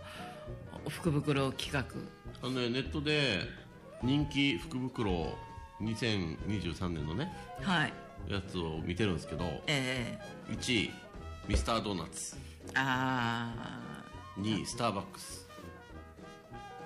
[0.87, 1.85] 福袋企画。
[2.41, 3.41] あのねネットで
[4.01, 5.37] 人気福袋
[5.81, 7.93] 2023年のねはい。
[8.27, 10.53] やつを見てるんですけどええ。
[10.53, 10.91] 1位
[11.47, 12.35] ミスタードーナツ。
[12.75, 13.51] あ
[14.37, 15.47] 2位スターバックス。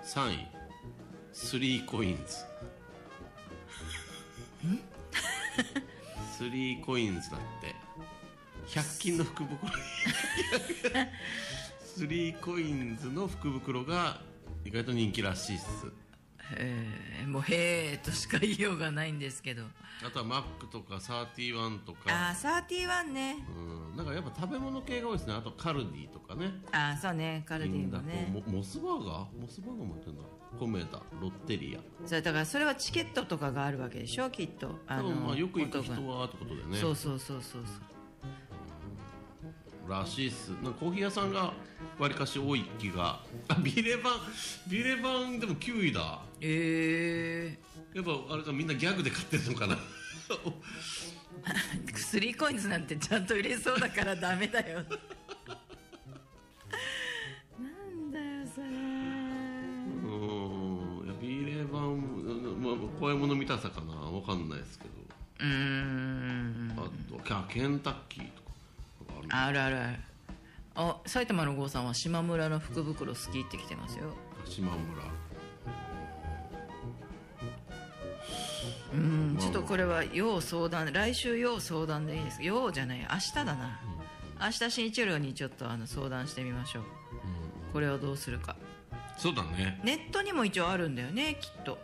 [0.04, 0.48] 3位
[1.32, 2.54] スリーコインズ。
[6.38, 7.76] スリーコインズだって
[8.68, 9.58] 100均の福袋。
[11.96, 14.22] スリーコインズの福袋が
[14.66, 15.66] 意外と人気らしいっす。
[15.86, 16.03] ー
[16.52, 19.64] えーもうへえとしか言いようがないんですけど。
[20.06, 22.00] あとはマックとかサーティワンとか。
[22.08, 23.38] ああサーティワンね。
[23.56, 23.98] うん。
[23.98, 25.34] なんかやっぱ食べ物系が多いですね。
[25.34, 26.52] あとカルディとかね。
[26.72, 27.44] ああそうね。
[27.48, 28.30] カルディもね。
[28.34, 29.42] モスバーガー？
[29.42, 30.22] モスバーガーもやってんだ。
[30.60, 32.08] コメダロッテリア。
[32.08, 34.30] それだからそれはチケットとかがあるわけでしょ？
[34.30, 34.80] きっと。
[34.88, 36.78] あ多分まあよく行く人はってことでね。
[36.78, 37.93] そうそうそうそうそう
[39.88, 40.50] らしいっす。
[40.64, 41.54] なんかコーヒー屋さんが
[42.00, 43.20] わりかし多い気が。
[43.48, 44.14] あビレバン
[44.70, 46.22] ビレバンでも9位だ。
[46.40, 47.58] え
[47.94, 49.78] やっぱあれかみんなギャグで買ってるのかな。
[50.34, 54.80] えー、スリーコインズなんてちゃんと入れそうだからダメだよ。
[57.60, 58.68] なんだよそれ。
[58.68, 58.74] うん。
[61.06, 63.94] いやビレバン、まあ、怖いもの見たさかな。
[63.94, 64.92] わかんないですけど。
[65.40, 66.74] うーん。
[66.78, 68.43] あとキャケンタッキーとか
[69.30, 69.88] あるあるある。
[69.88, 69.98] ある
[70.76, 74.06] あ埼玉の郷さんは島村の福袋好きって来てますよ。
[74.46, 75.04] 島村。
[78.94, 82.38] うんちょっとこれは要相談来週要相談でいいです。
[82.38, 83.80] か要じゃない明日だな、
[84.40, 86.84] 明日新一郎にちょっとあの相談してみましょう、
[87.72, 88.56] これをどうするか。
[89.18, 89.80] そうだね。
[89.84, 91.78] ネットにも一応あるんだよねきっと。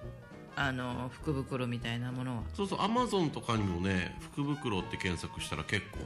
[0.56, 2.44] あの福袋みたいなものは。
[2.54, 6.00] そうそうアマゾンとかにもね福袋って検索したら結構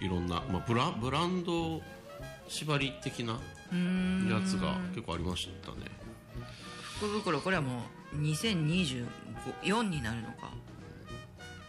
[0.00, 1.80] いろんな、まあ、ブラブランド
[2.48, 3.38] 縛り的なや
[4.46, 5.76] つが結構ありましたね。
[6.98, 7.82] 福袋これはも
[8.12, 9.06] う2024
[9.82, 10.50] になるのか。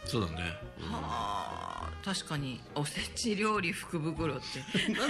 [0.04, 0.92] そうだね、うん。
[0.92, 2.60] はあ確かに。
[2.74, 4.44] おせち料理福袋って。
[4.96, 5.04] な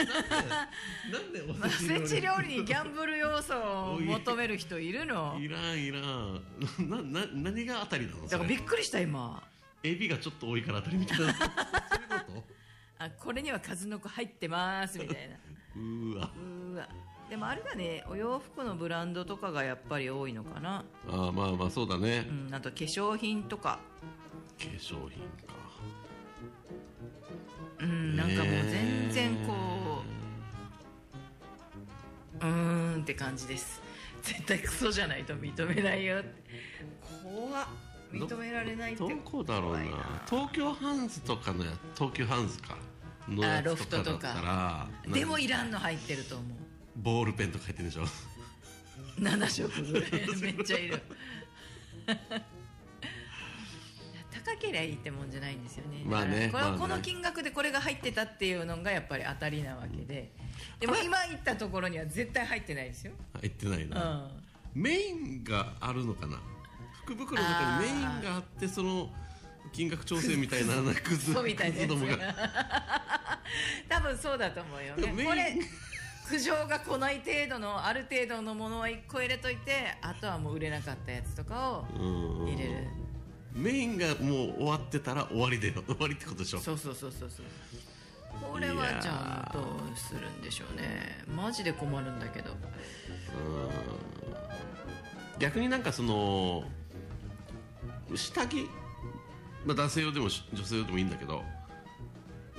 [1.20, 5.38] んでお おせち料理にギャンブル要素を求める人いるの？
[5.40, 6.42] いらんいらん。
[6.81, 8.22] なな何が当たりなの？
[8.26, 9.40] だからびっくりした今。
[9.85, 11.33] エビがちょっと多いから当たりみたいな
[12.98, 15.37] あこれには数の子入ってますみたいな。
[15.37, 15.40] と
[15.76, 16.30] うーわ。
[16.37, 16.88] うーわ。
[17.30, 20.84] でもあれだねお洋服のブランドとかがやっぱり多いのかな。
[21.06, 23.78] あーまあまあそうだね、うんあと化粧品とか。
[24.58, 25.58] 化粧品か。
[27.80, 30.02] うんなんかもう全然こ
[32.40, 33.80] ううーんって感じです。
[34.22, 36.28] 絶対クソじゃないと認めないよって。
[37.22, 37.66] 怖っ
[38.12, 40.23] 認められないってどこだろうな。
[40.29, 42.77] 東京ハンズとかのや東急ハンズか。
[43.29, 46.47] のやつとかだったらでもいらんの入ってると思う。
[46.97, 48.05] ボールペンとか入ってるでしょ。
[49.21, 50.11] 7色ぐらい。
[50.40, 51.03] めっちゃいる。
[54.44, 56.03] 高けりゃいいってもんじゃないんですよね。
[56.05, 60.33] まあねここの金額でこれが入ってたっていうのがやっぱり当たりなわけで。
[60.81, 64.31] でも今言ったところには絶対入ってないですよ、入ってないうん、な、
[64.75, 66.40] メインがあるのかな
[67.09, 69.09] 福袋の中にメインがあってその
[69.73, 72.35] 金額調整みたいななクズみたいなやつが
[73.88, 75.59] 多分そうだと思うよメインこれ
[76.29, 81.85] 苦情が来ない程度のある程度のものは1個入れといてあとはもう売れなかったやつとかを
[82.47, 82.88] 入れる
[83.55, 84.16] メインがもう
[84.59, 87.47] 終わってたら終わりだよ終わりってことでしょそうそうそうそうそう
[88.53, 92.59] これはじゃあどうするんでしょうねマジで困るんだけどうん
[95.38, 96.64] 逆になんかその
[98.16, 98.68] 下着、
[99.64, 101.42] まあ、男性用でもし女性用でもいいんだけど。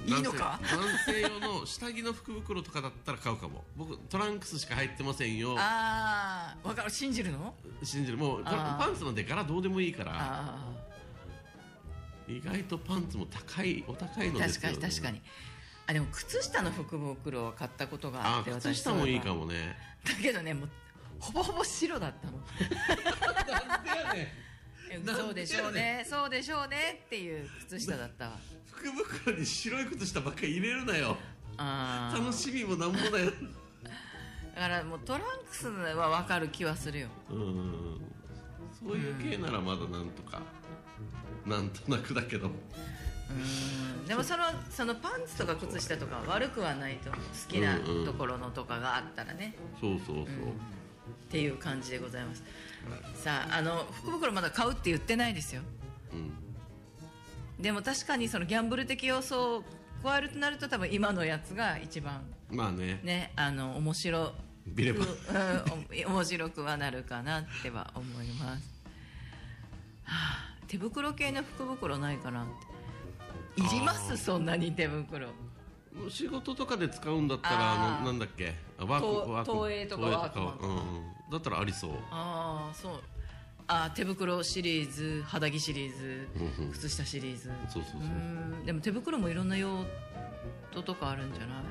[0.05, 0.59] いいのか？
[0.71, 3.63] 男性用の下着の福袋とかだったら買うかも。
[3.75, 5.55] 僕トランクスしか入ってませんよ。
[5.57, 6.89] ああ分かる。
[6.89, 7.53] 信じるの？
[7.83, 8.17] 信じる。
[8.17, 10.11] もうパンツなんて柄どうでもいいから。
[10.15, 10.73] あ
[12.27, 14.61] 意外とパンツも高いお高いのですよ。
[14.61, 15.21] かに確かに。
[15.87, 20.69] あでも靴下の福袋は買ったことがああって靴下もいいかももねだけどねもう
[21.19, 22.37] ほぼほぼ白だったの
[23.67, 24.21] なんでやねん。
[24.21, 24.48] え
[25.05, 26.05] そうでしょうね。
[26.09, 28.31] そうでしょうねっていう靴下だったわ。
[28.71, 31.17] 福袋に白い靴下ばっかり入れるなよ。
[31.57, 32.19] あー。
[32.19, 33.31] 楽しみもなんもだよ
[34.55, 37.07] だからもうトランクスは分かる気はするよ。
[37.29, 38.01] うん。
[38.79, 40.41] そういう系ならまだなんとか。
[41.45, 42.47] なんとなくだけど。
[42.47, 44.05] うん。
[44.07, 48.05] でもそのそのパンツとか靴下とかは悪くはないと好きなうんうん。
[48.05, 50.25] ところのとかがあったらね、そうそうそう、
[51.29, 52.43] っていう感じでございます。
[53.23, 55.61] さああの福袋まだ買うって言ってないですよ。
[56.11, 56.33] うん
[57.61, 59.63] でも確かにそのギャンブル的要素を
[60.01, 62.99] 加えるとなると多分今のやつが一番まあね。
[63.03, 64.31] ねあの面白
[64.65, 65.09] ビレバく
[65.99, 68.63] うんお面白くはなるかなっては思います、
[70.05, 72.45] はあ、手袋系の福袋ないかなっ
[73.55, 73.61] て。
[73.61, 74.15] いります？
[74.17, 75.27] そんなに手袋
[76.09, 78.53] 仕事とかで使うんだったらあのなんだっけ？
[78.77, 79.51] あワー東クワーク。
[79.51, 80.81] 東映とかワークうんうん。
[81.31, 82.93] だったらありそうああそう。
[83.67, 86.27] あー手袋シリーズ肌着シリーズ
[86.59, 86.71] うんうん。
[86.71, 87.51] 靴下シリーズ。
[87.67, 88.01] そうそうそう。
[88.01, 88.65] うん。
[88.65, 89.85] でも手袋もいろんな用
[90.71, 91.63] 途とかあるんじゃない？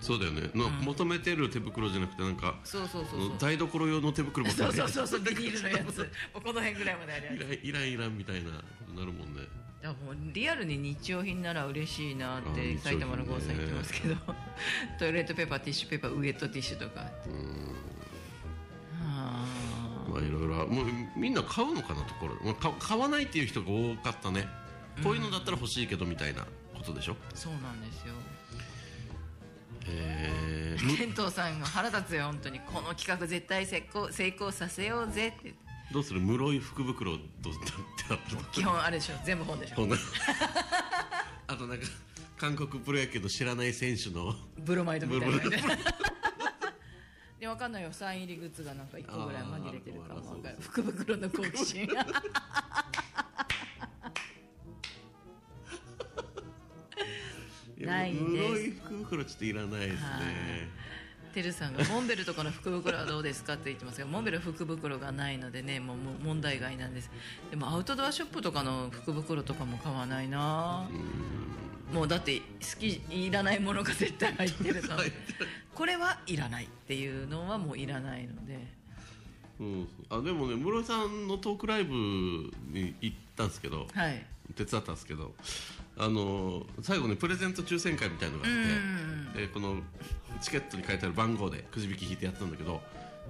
[0.00, 0.50] そうだよね。
[0.54, 3.38] の、求めてる手袋じゃなくてなんかそうそうそうそう。
[3.38, 5.98] 台所用の手袋ばっかりそうそうそうそうビニールのやつ。
[6.34, 8.56] もうこの辺ぐらいまであるやついらんいらんいらんみたいなこ
[8.86, 9.42] とになるもんね
[9.82, 14.16] だもうリアルに日用品なら嬉しいなっあて埼玉の郷さん言ってますけど。
[14.98, 17.10] トイレットペーパーティッシュペーパーウエットティッシュとか。
[19.02, 19.46] あ。
[20.08, 24.46] まあいろいろもうみんな買うのかなところ、まあ、買買わないっていう人が多かったね。
[25.02, 27.14] こういうのだったら欲しいけどみたいなことでしょ？
[27.14, 28.14] ーそうなんですよ。
[29.86, 32.60] えー、む 健藤さんが腹立つよ本当に。
[32.60, 35.54] この企画絶対成功成功させようぜって
[35.92, 36.20] どうする？
[36.20, 37.52] 室井福袋どう
[38.08, 39.14] だって基本あれでしょ。
[39.24, 39.88] 全部本でしょ。
[41.46, 41.84] あとなんか
[42.36, 45.38] 韓国プロ野球の知らない選手のブロマイドみたいな
[47.40, 47.92] でわかんないよ。
[47.92, 51.88] サイン入りグッズがなんか1個ぐらい紛れてるかもわか福袋の好奇心
[57.78, 58.24] ないです。
[58.24, 60.68] 室井福袋ちょっといらないですね
[61.30, 67.10] てるさんがモンベルとかの福袋はどうですかって言ってますがモンベル福袋がないのでねもう問題外なんです。
[67.50, 70.88] でもアウトドアショップとかの福袋とかも買わないな。
[71.92, 72.44] もうだって好
[72.78, 74.90] きいらないものが絶対入ってるの
[75.74, 78.80] これはいらないっていうのはもういらないので。
[79.58, 84.24] うん、あでもね室井さんのトークライブに行ったんですけどはい。
[84.54, 85.32] 手伝ったんですけど
[85.96, 89.76] あの最後ねプレゼント抽選会みたいのがあって、でこの
[90.40, 92.80] チケットに書いてある番号でくじ引き引いてやったんだけど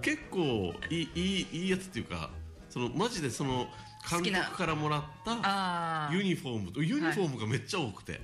[0.03, 2.31] 結構いいいいいいやつっていうか
[2.69, 3.67] そのマジでその
[4.09, 8.21] 監督からもらったユニフォームとユニフォームがめっちゃ多くて、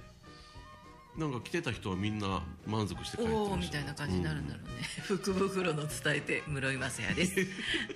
[1.18, 4.70] なんか着てた人はみんな満足して帰ってましたおおみたいな感じになるんだろうね、
[5.02, 7.46] 福袋の伝えて室井雅也です。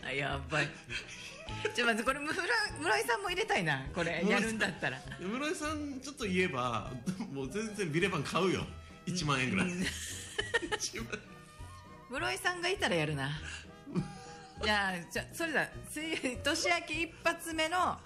[0.05, 0.69] あやばい
[1.75, 2.37] ちょまずこれ室井
[2.83, 5.01] 室井さんも入れたいなこれやるんだったら。
[5.21, 6.91] 室井さんちょっと言えば
[7.33, 8.67] もう全然ビレバン買うよ。
[9.07, 9.67] 1万円ぐらい。
[9.69, 11.19] 1万
[12.11, 13.31] 室井さんがいたらやるな。
[14.63, 15.69] じゃあじゃあそれだ。
[15.91, 17.99] 水年明け一発目の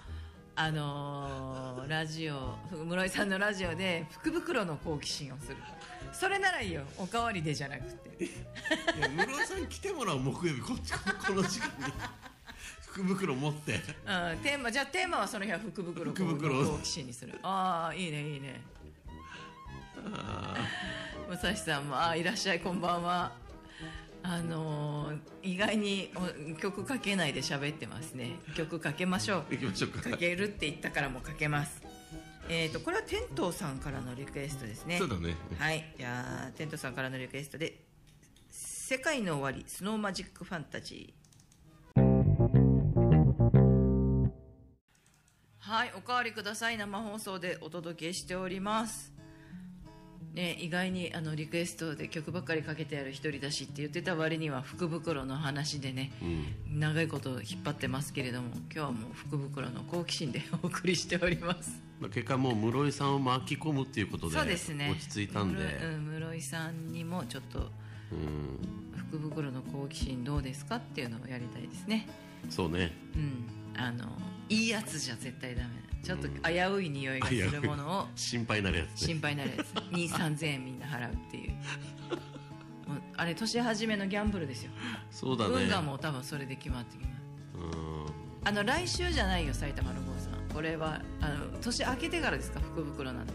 [0.57, 5.57] あのーラジオ室井さんのラジオで福袋の好奇心をする。
[6.13, 6.83] それならいいよ。
[6.97, 8.23] おかわりでじゃなくて。
[8.25, 8.29] い
[9.01, 11.93] や室井さん来てもらう木曜日こっちここの時間に
[12.95, 13.73] 福袋持って。
[13.73, 13.79] うん、
[14.41, 16.63] テーマじゃあテーマはその日は福袋福袋。
[16.63, 17.37] の好奇心にする。
[17.43, 18.61] ああいいねいいね。
[21.29, 23.33] 武蔵さんもあーいらっしゃいこんばんは。
[24.23, 28.39] あのー意外にお曲かけないで喋ってますね。
[28.55, 29.43] 曲かけましょう。
[29.51, 30.09] 行きましょうか。
[30.11, 31.81] かけるって言ったからもうかけます。
[32.47, 34.99] えーとこれはテントウさんからのリクエストですね。
[34.99, 35.35] そうだね。
[35.59, 35.93] はい。
[35.97, 37.77] じゃあテントウさんからのリクエストで
[38.49, 41.24] 「世界の終わりスノーマジックファンタジー」
[45.67, 46.77] はいおかわりください。
[46.77, 49.11] 生放送でお届けしております。
[50.35, 56.11] ね、意外にあのリクエストで曲ばっかりかけてやる一人だしって言ってた割には福袋の話でね、
[56.69, 61.81] 長いこと引っ張ってますけれども今日はもう福袋の好奇心でお送りしております。
[61.99, 64.91] まあ結果もう室井さんを巻き込むっていうことでそうですね。
[64.91, 65.63] 落ち着いたんで。
[65.63, 67.71] 室井うん室井さんにもちょっと
[68.11, 68.59] うん。
[69.09, 72.07] 福袋の好奇心どうですかっていうのをやりたいですね。
[72.51, 72.91] そうね。
[73.15, 74.05] うんあの
[74.49, 75.69] いいやつじゃ絶対ダメ。
[76.03, 78.93] ちょっと危うい匂いがするものを心配になるやつね。
[78.95, 79.67] 心配になるやつ。
[79.91, 81.51] 2 3 0 0 0円みんな払うっていう。
[82.87, 84.71] もうあれ年始めのギャンブルですよ。
[85.09, 85.63] そうだね。
[85.63, 87.21] 運がもう多分それで決まってきます。
[87.55, 88.05] うん。
[88.47, 90.53] あの来週じゃないよ埼玉の郷さん。
[90.53, 92.59] これはあの年明けてからですか？
[92.59, 93.33] 福袋なんて。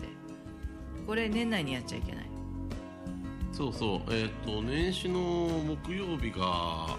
[1.06, 2.30] これ年内にやっちゃいけない。
[3.52, 4.00] そうそう。
[4.14, 6.96] えっ、と年始の木曜日が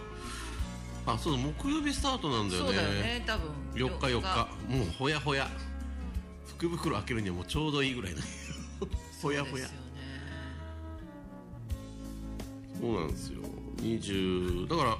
[1.05, 2.67] あそうだ木曜日スタートなんだよね。
[2.67, 3.51] そうだよね多分。
[3.73, 4.77] 4日4日。
[4.77, 5.49] もうほやほや。
[6.45, 8.21] 福袋開けるにはもうちょうどいいぐらいな
[9.21, 9.67] ほやほや。
[12.79, 13.41] そうなんですよ。
[13.77, 14.97] 20だから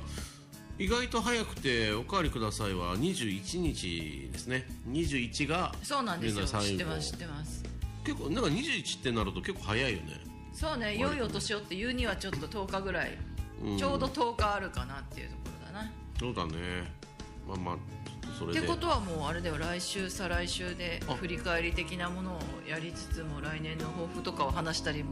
[0.80, 4.68] 意外と早くておかわりくださいは21日ですね。
[4.90, 6.46] 21がそうなんですよ。
[6.46, 7.64] 知ってます知ってます。
[8.04, 10.22] 結構なんか21ってなると結構早いよね。
[10.54, 13.18] そうね良いお年をって言うにはちょっと10日ぐらい、
[13.64, 13.78] うん。
[13.78, 15.30] ちょうど10日あるかなっていう
[15.72, 15.92] だな。
[16.20, 16.52] そうだね。
[17.48, 18.60] まあまあちょっとそれで。
[18.60, 21.14] ってことはもうあれだよ来週再来週であ。
[21.14, 25.12] 振り返り的なものをやりつつも来年の抱負とかを話したりも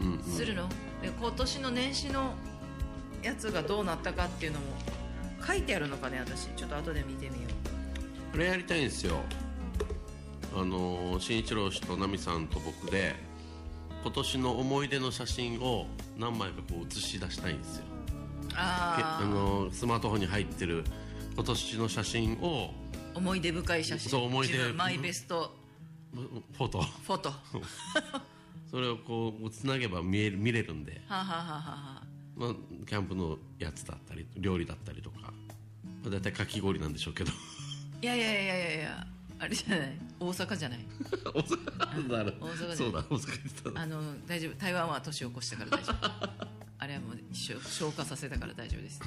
[0.00, 0.22] うんうん。
[0.22, 0.68] するの、
[1.02, 2.34] で今年の年始の
[3.22, 4.66] やつがどうなったかっていうのも
[5.46, 6.46] 書いてあるのかね私。
[6.56, 7.48] ちょっと後で見てみよ
[8.32, 9.20] あれやりたいんですよ。
[10.56, 13.16] あの新一郎氏と奈美さんと僕で
[14.04, 17.84] 今年の思い出の写真を何枚かこう写し出したいんですよ
[18.56, 20.84] ああのスマートフォンに入ってる
[21.34, 22.70] 今年の写真を
[23.14, 24.10] あ思い出深い写真。
[24.10, 25.54] そう思い出マイベスト。
[26.12, 26.82] フォト。
[26.82, 27.28] フォト。
[27.30, 28.22] は
[28.70, 32.02] それをこうつなげば見える見れるんで、あ、はあはあはあはあ、
[32.36, 32.54] まあ、
[32.86, 35.30] キャンプのやつだったり料理だったりとか、ま
[36.08, 37.30] あ、大体かき氷なんでしょうけど。
[38.02, 39.06] いやいやいやいやいや
[39.38, 39.98] あれじゃない。
[40.18, 40.86] 大阪じゃない。
[41.34, 44.54] 大阪だ大阪そうだ大阪あの大丈夫。
[44.56, 49.00] 台湾は年を越したから大丈夫あれはもう一生消化させたから大丈夫です。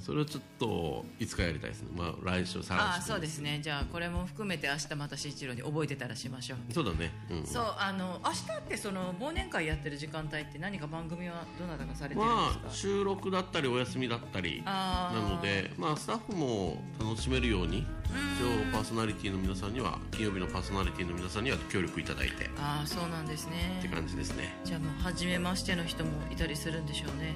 [0.00, 1.88] それをちょっといつかやりたいですね。
[1.96, 3.60] まあ来週再来週ああそうですね。
[3.62, 6.72] じゃあこれも含めて明日また新一郎に覚えてたらしましょう。
[6.72, 7.12] そうだね。
[7.30, 7.46] うん。
[7.46, 23.78] そうあの明日ってその忘年会やってる時間帯って何か番組はどなたかされてるんまですか、あ収録だったりお休みだったりなのでまあスタッフも楽しめるように一応パーソナリティの皆さんには金曜日のパーソナリティの皆さんには協力いただいてっああそうなんですね。
[23.82, 24.56] て感じですね。
[24.64, 27.34] じゃあもう初めましての人もいたりするんでしょうね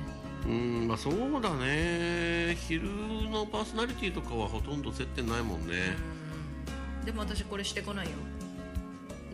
[0.49, 2.57] うんまあそうだね。
[2.67, 2.83] 昼
[3.31, 5.75] のパーソナリティとかはほとんど接点ないもんね。
[6.13, 6.19] うん
[7.05, 8.13] でも私これしてこないよ。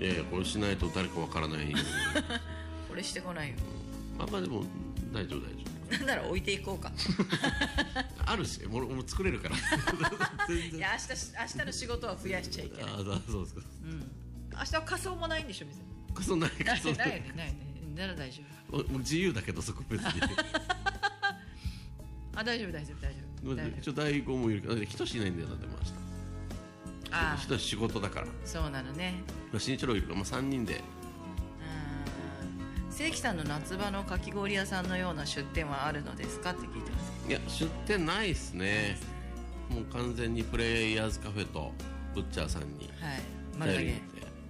[0.01, 1.75] いやいやこれしないと誰かわからない。
[2.89, 3.57] これしてこないよ。
[4.17, 4.65] まあまあでも
[5.13, 6.93] 大丈夫大丈なんなら置いていこうか。
[6.95, 9.57] 夫 あるしもうもう作れるから。
[10.47, 10.79] 全然。
[10.79, 12.93] いや明日明日の仕事は増やしちゃいけない。
[12.93, 13.61] ああそうですか。
[14.53, 16.25] 明日は仮装もないんでしょ別に。
[16.25, 17.29] そんなないそんなないない。
[17.29, 17.57] よね
[17.97, 18.99] なら大丈夫。
[18.99, 20.21] 自由だけどそこ別に
[22.35, 23.79] あ大丈夫大丈夫大丈夫。
[23.79, 25.75] 一応大悟もいるけど人しいないんだよなでも
[27.11, 27.37] あ。
[27.37, 28.27] 明日人仕事だから。
[28.45, 29.15] そうなのね。
[29.59, 30.81] 新一郎いるから、まあ、3人で。
[32.89, 32.93] うん。
[32.93, 37.13] 正規さんの夏場のかき氷屋さんのような出店はあるのですかって聞いてます。
[37.29, 38.99] いや出店ないっすね。
[39.71, 41.73] もう完全にプレイヤーズカフェと
[42.15, 42.91] ブッチャーさんに。
[43.01, 43.23] はい。
[43.59, 44.03] 丸投げ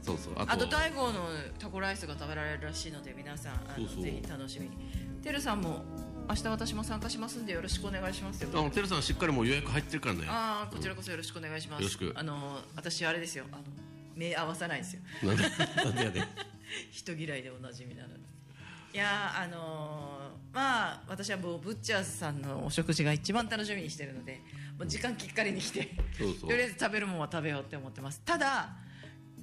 [0.05, 0.35] そうそう。
[0.37, 1.29] あと大悟の
[1.59, 4.69] タコライスが食べられるらしいので皆さんあのぜひ楽しみ。
[4.69, 4.77] に
[5.23, 5.83] てるさんも
[6.29, 8.51] 明日私も参加しますんでよろしくお願いしますよ。
[8.53, 10.27] あのテルさんしっかりもう予約入ってるからね。
[10.29, 12.13] ああこちらこそよろしくお願いします、よろしく。
[12.15, 13.45] あの私あれですよ。
[13.51, 13.63] あの
[14.15, 15.03] 目合わさないですよ。
[15.23, 16.29] なんでなんでやね
[16.91, 18.21] 人嫌いでおなじみなので
[18.93, 24.41] いやーあのーまあ私はもうブッチャーズさんのお食事が一番楽しみにしてるので
[24.79, 25.97] もう時間きっかりに来て
[26.41, 28.21] とりあえず食べるもんは食べようって思ってます。
[28.25, 28.77] ただ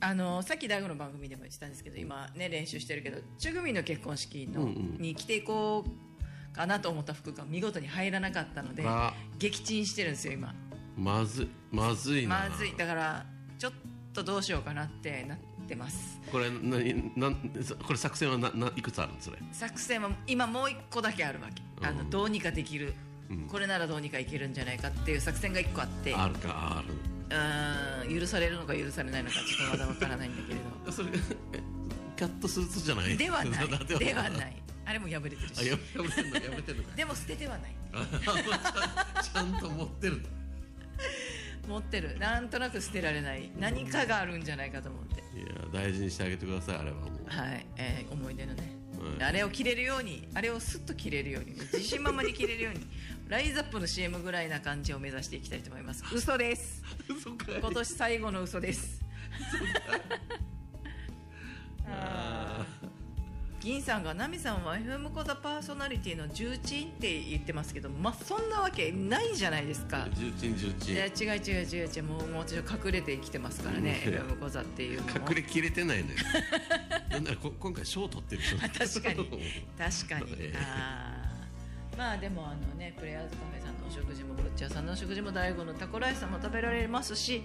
[0.02, 4.97] あのーさっき大悟の番組でも言ってたんですけど今ね練習してるけど中組の結婚式の、うんうん。
[4.99, 10.54] に着ていこうかなと思った服が見事に入らなかったのであ撃沈してるんですよ今。
[10.97, 12.49] まずいまずいな。
[12.49, 12.76] まずい。
[12.76, 13.26] だから
[13.58, 13.74] ちょっ
[14.14, 15.38] とどうしようかなってなっ
[15.68, 16.20] てます。
[16.32, 19.22] これ何なんこれ作戦はなないくつあるの？
[19.22, 19.38] それ。
[19.54, 22.93] 作戦は今もう一個だけあるわけ、あのうんどうにかできる、
[23.30, 23.38] うん。
[23.47, 26.14] これならどうにかいけるんじゃないかっていう作戦が一個あって。
[26.14, 26.93] あるかある
[27.32, 30.91] うーん許されるのか許されないのかちょっとまだわからないんだけれど。
[30.91, 31.09] それ
[31.53, 31.59] え
[32.17, 33.17] キャットスーツじゃない。
[33.17, 33.67] ではない。
[33.88, 34.51] で ではない。
[34.51, 34.55] い
[34.86, 35.53] あれも破れてるし。
[35.59, 36.95] あやめてんのやめてんのか。
[36.95, 37.75] でも捨ててはない。
[37.93, 40.21] あちゃんと持ってる
[41.67, 42.17] 持ってる。
[42.19, 43.51] なんとなく捨てられない。
[43.57, 45.21] 何かがあるんじゃないかと思って。
[45.39, 47.09] いや大事にしてあげてくださいあれはもう。
[47.27, 48.80] はい、えー思い出のね、はい
[49.20, 52.86] あれを着れるようにあれをスッと着れるように自信満々に着れるように
[53.30, 56.04] ライズアップの CM ぐらいな感じを目指していきたいと思います。
[56.14, 56.84] 嘘です。
[57.08, 59.02] 今年最後の嘘です。
[61.88, 62.30] あー
[63.62, 70.07] 銀さんが「ナミさんは FM 講座パーソナリティの重鎮って言ってますけどまあそんなわけないじゃないですか。
[70.16, 70.95] 重鎮重鎮。
[70.95, 75.30] いや違う違う違う違うもうもう私は隠れて生きてますからねうん FM 講座っていうのも。
[75.30, 76.16] 隠れきれてないね
[77.12, 78.57] なんならこ今回賞取ってる人。
[78.57, 79.30] 確かに。
[79.78, 80.57] 確かに、ええ。
[80.57, 81.97] あー。
[81.97, 87.43] まあでもあのねプレイヤーズカフェさんのお食事もブッチャーさんのお食事も大悟のタコライスも食べられますし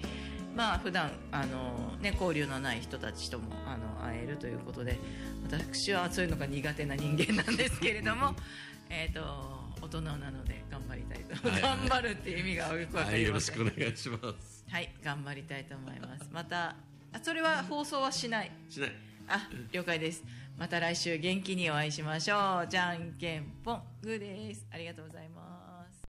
[0.54, 4.98] まあ普段あのね交流のない人たちともあの会えるということで
[5.46, 8.34] 私はそういうのが苦手な人間なんですけれども
[8.90, 9.20] えっと
[9.80, 14.64] 大人なので頑張りたいと、はい頑張るっていう意味がよくわかはいよろしくお願いします。
[14.68, 16.28] はい頑張りたいと思います。
[16.32, 16.76] また
[17.12, 18.50] あそれは放送はしない。
[18.68, 18.92] しない。
[19.28, 20.24] あ了解です。
[20.58, 22.68] また来週元気にお会いしましょう。
[22.68, 23.82] じゃんけんぽん。
[24.02, 24.66] グーです。
[24.72, 25.55] ありがとうございます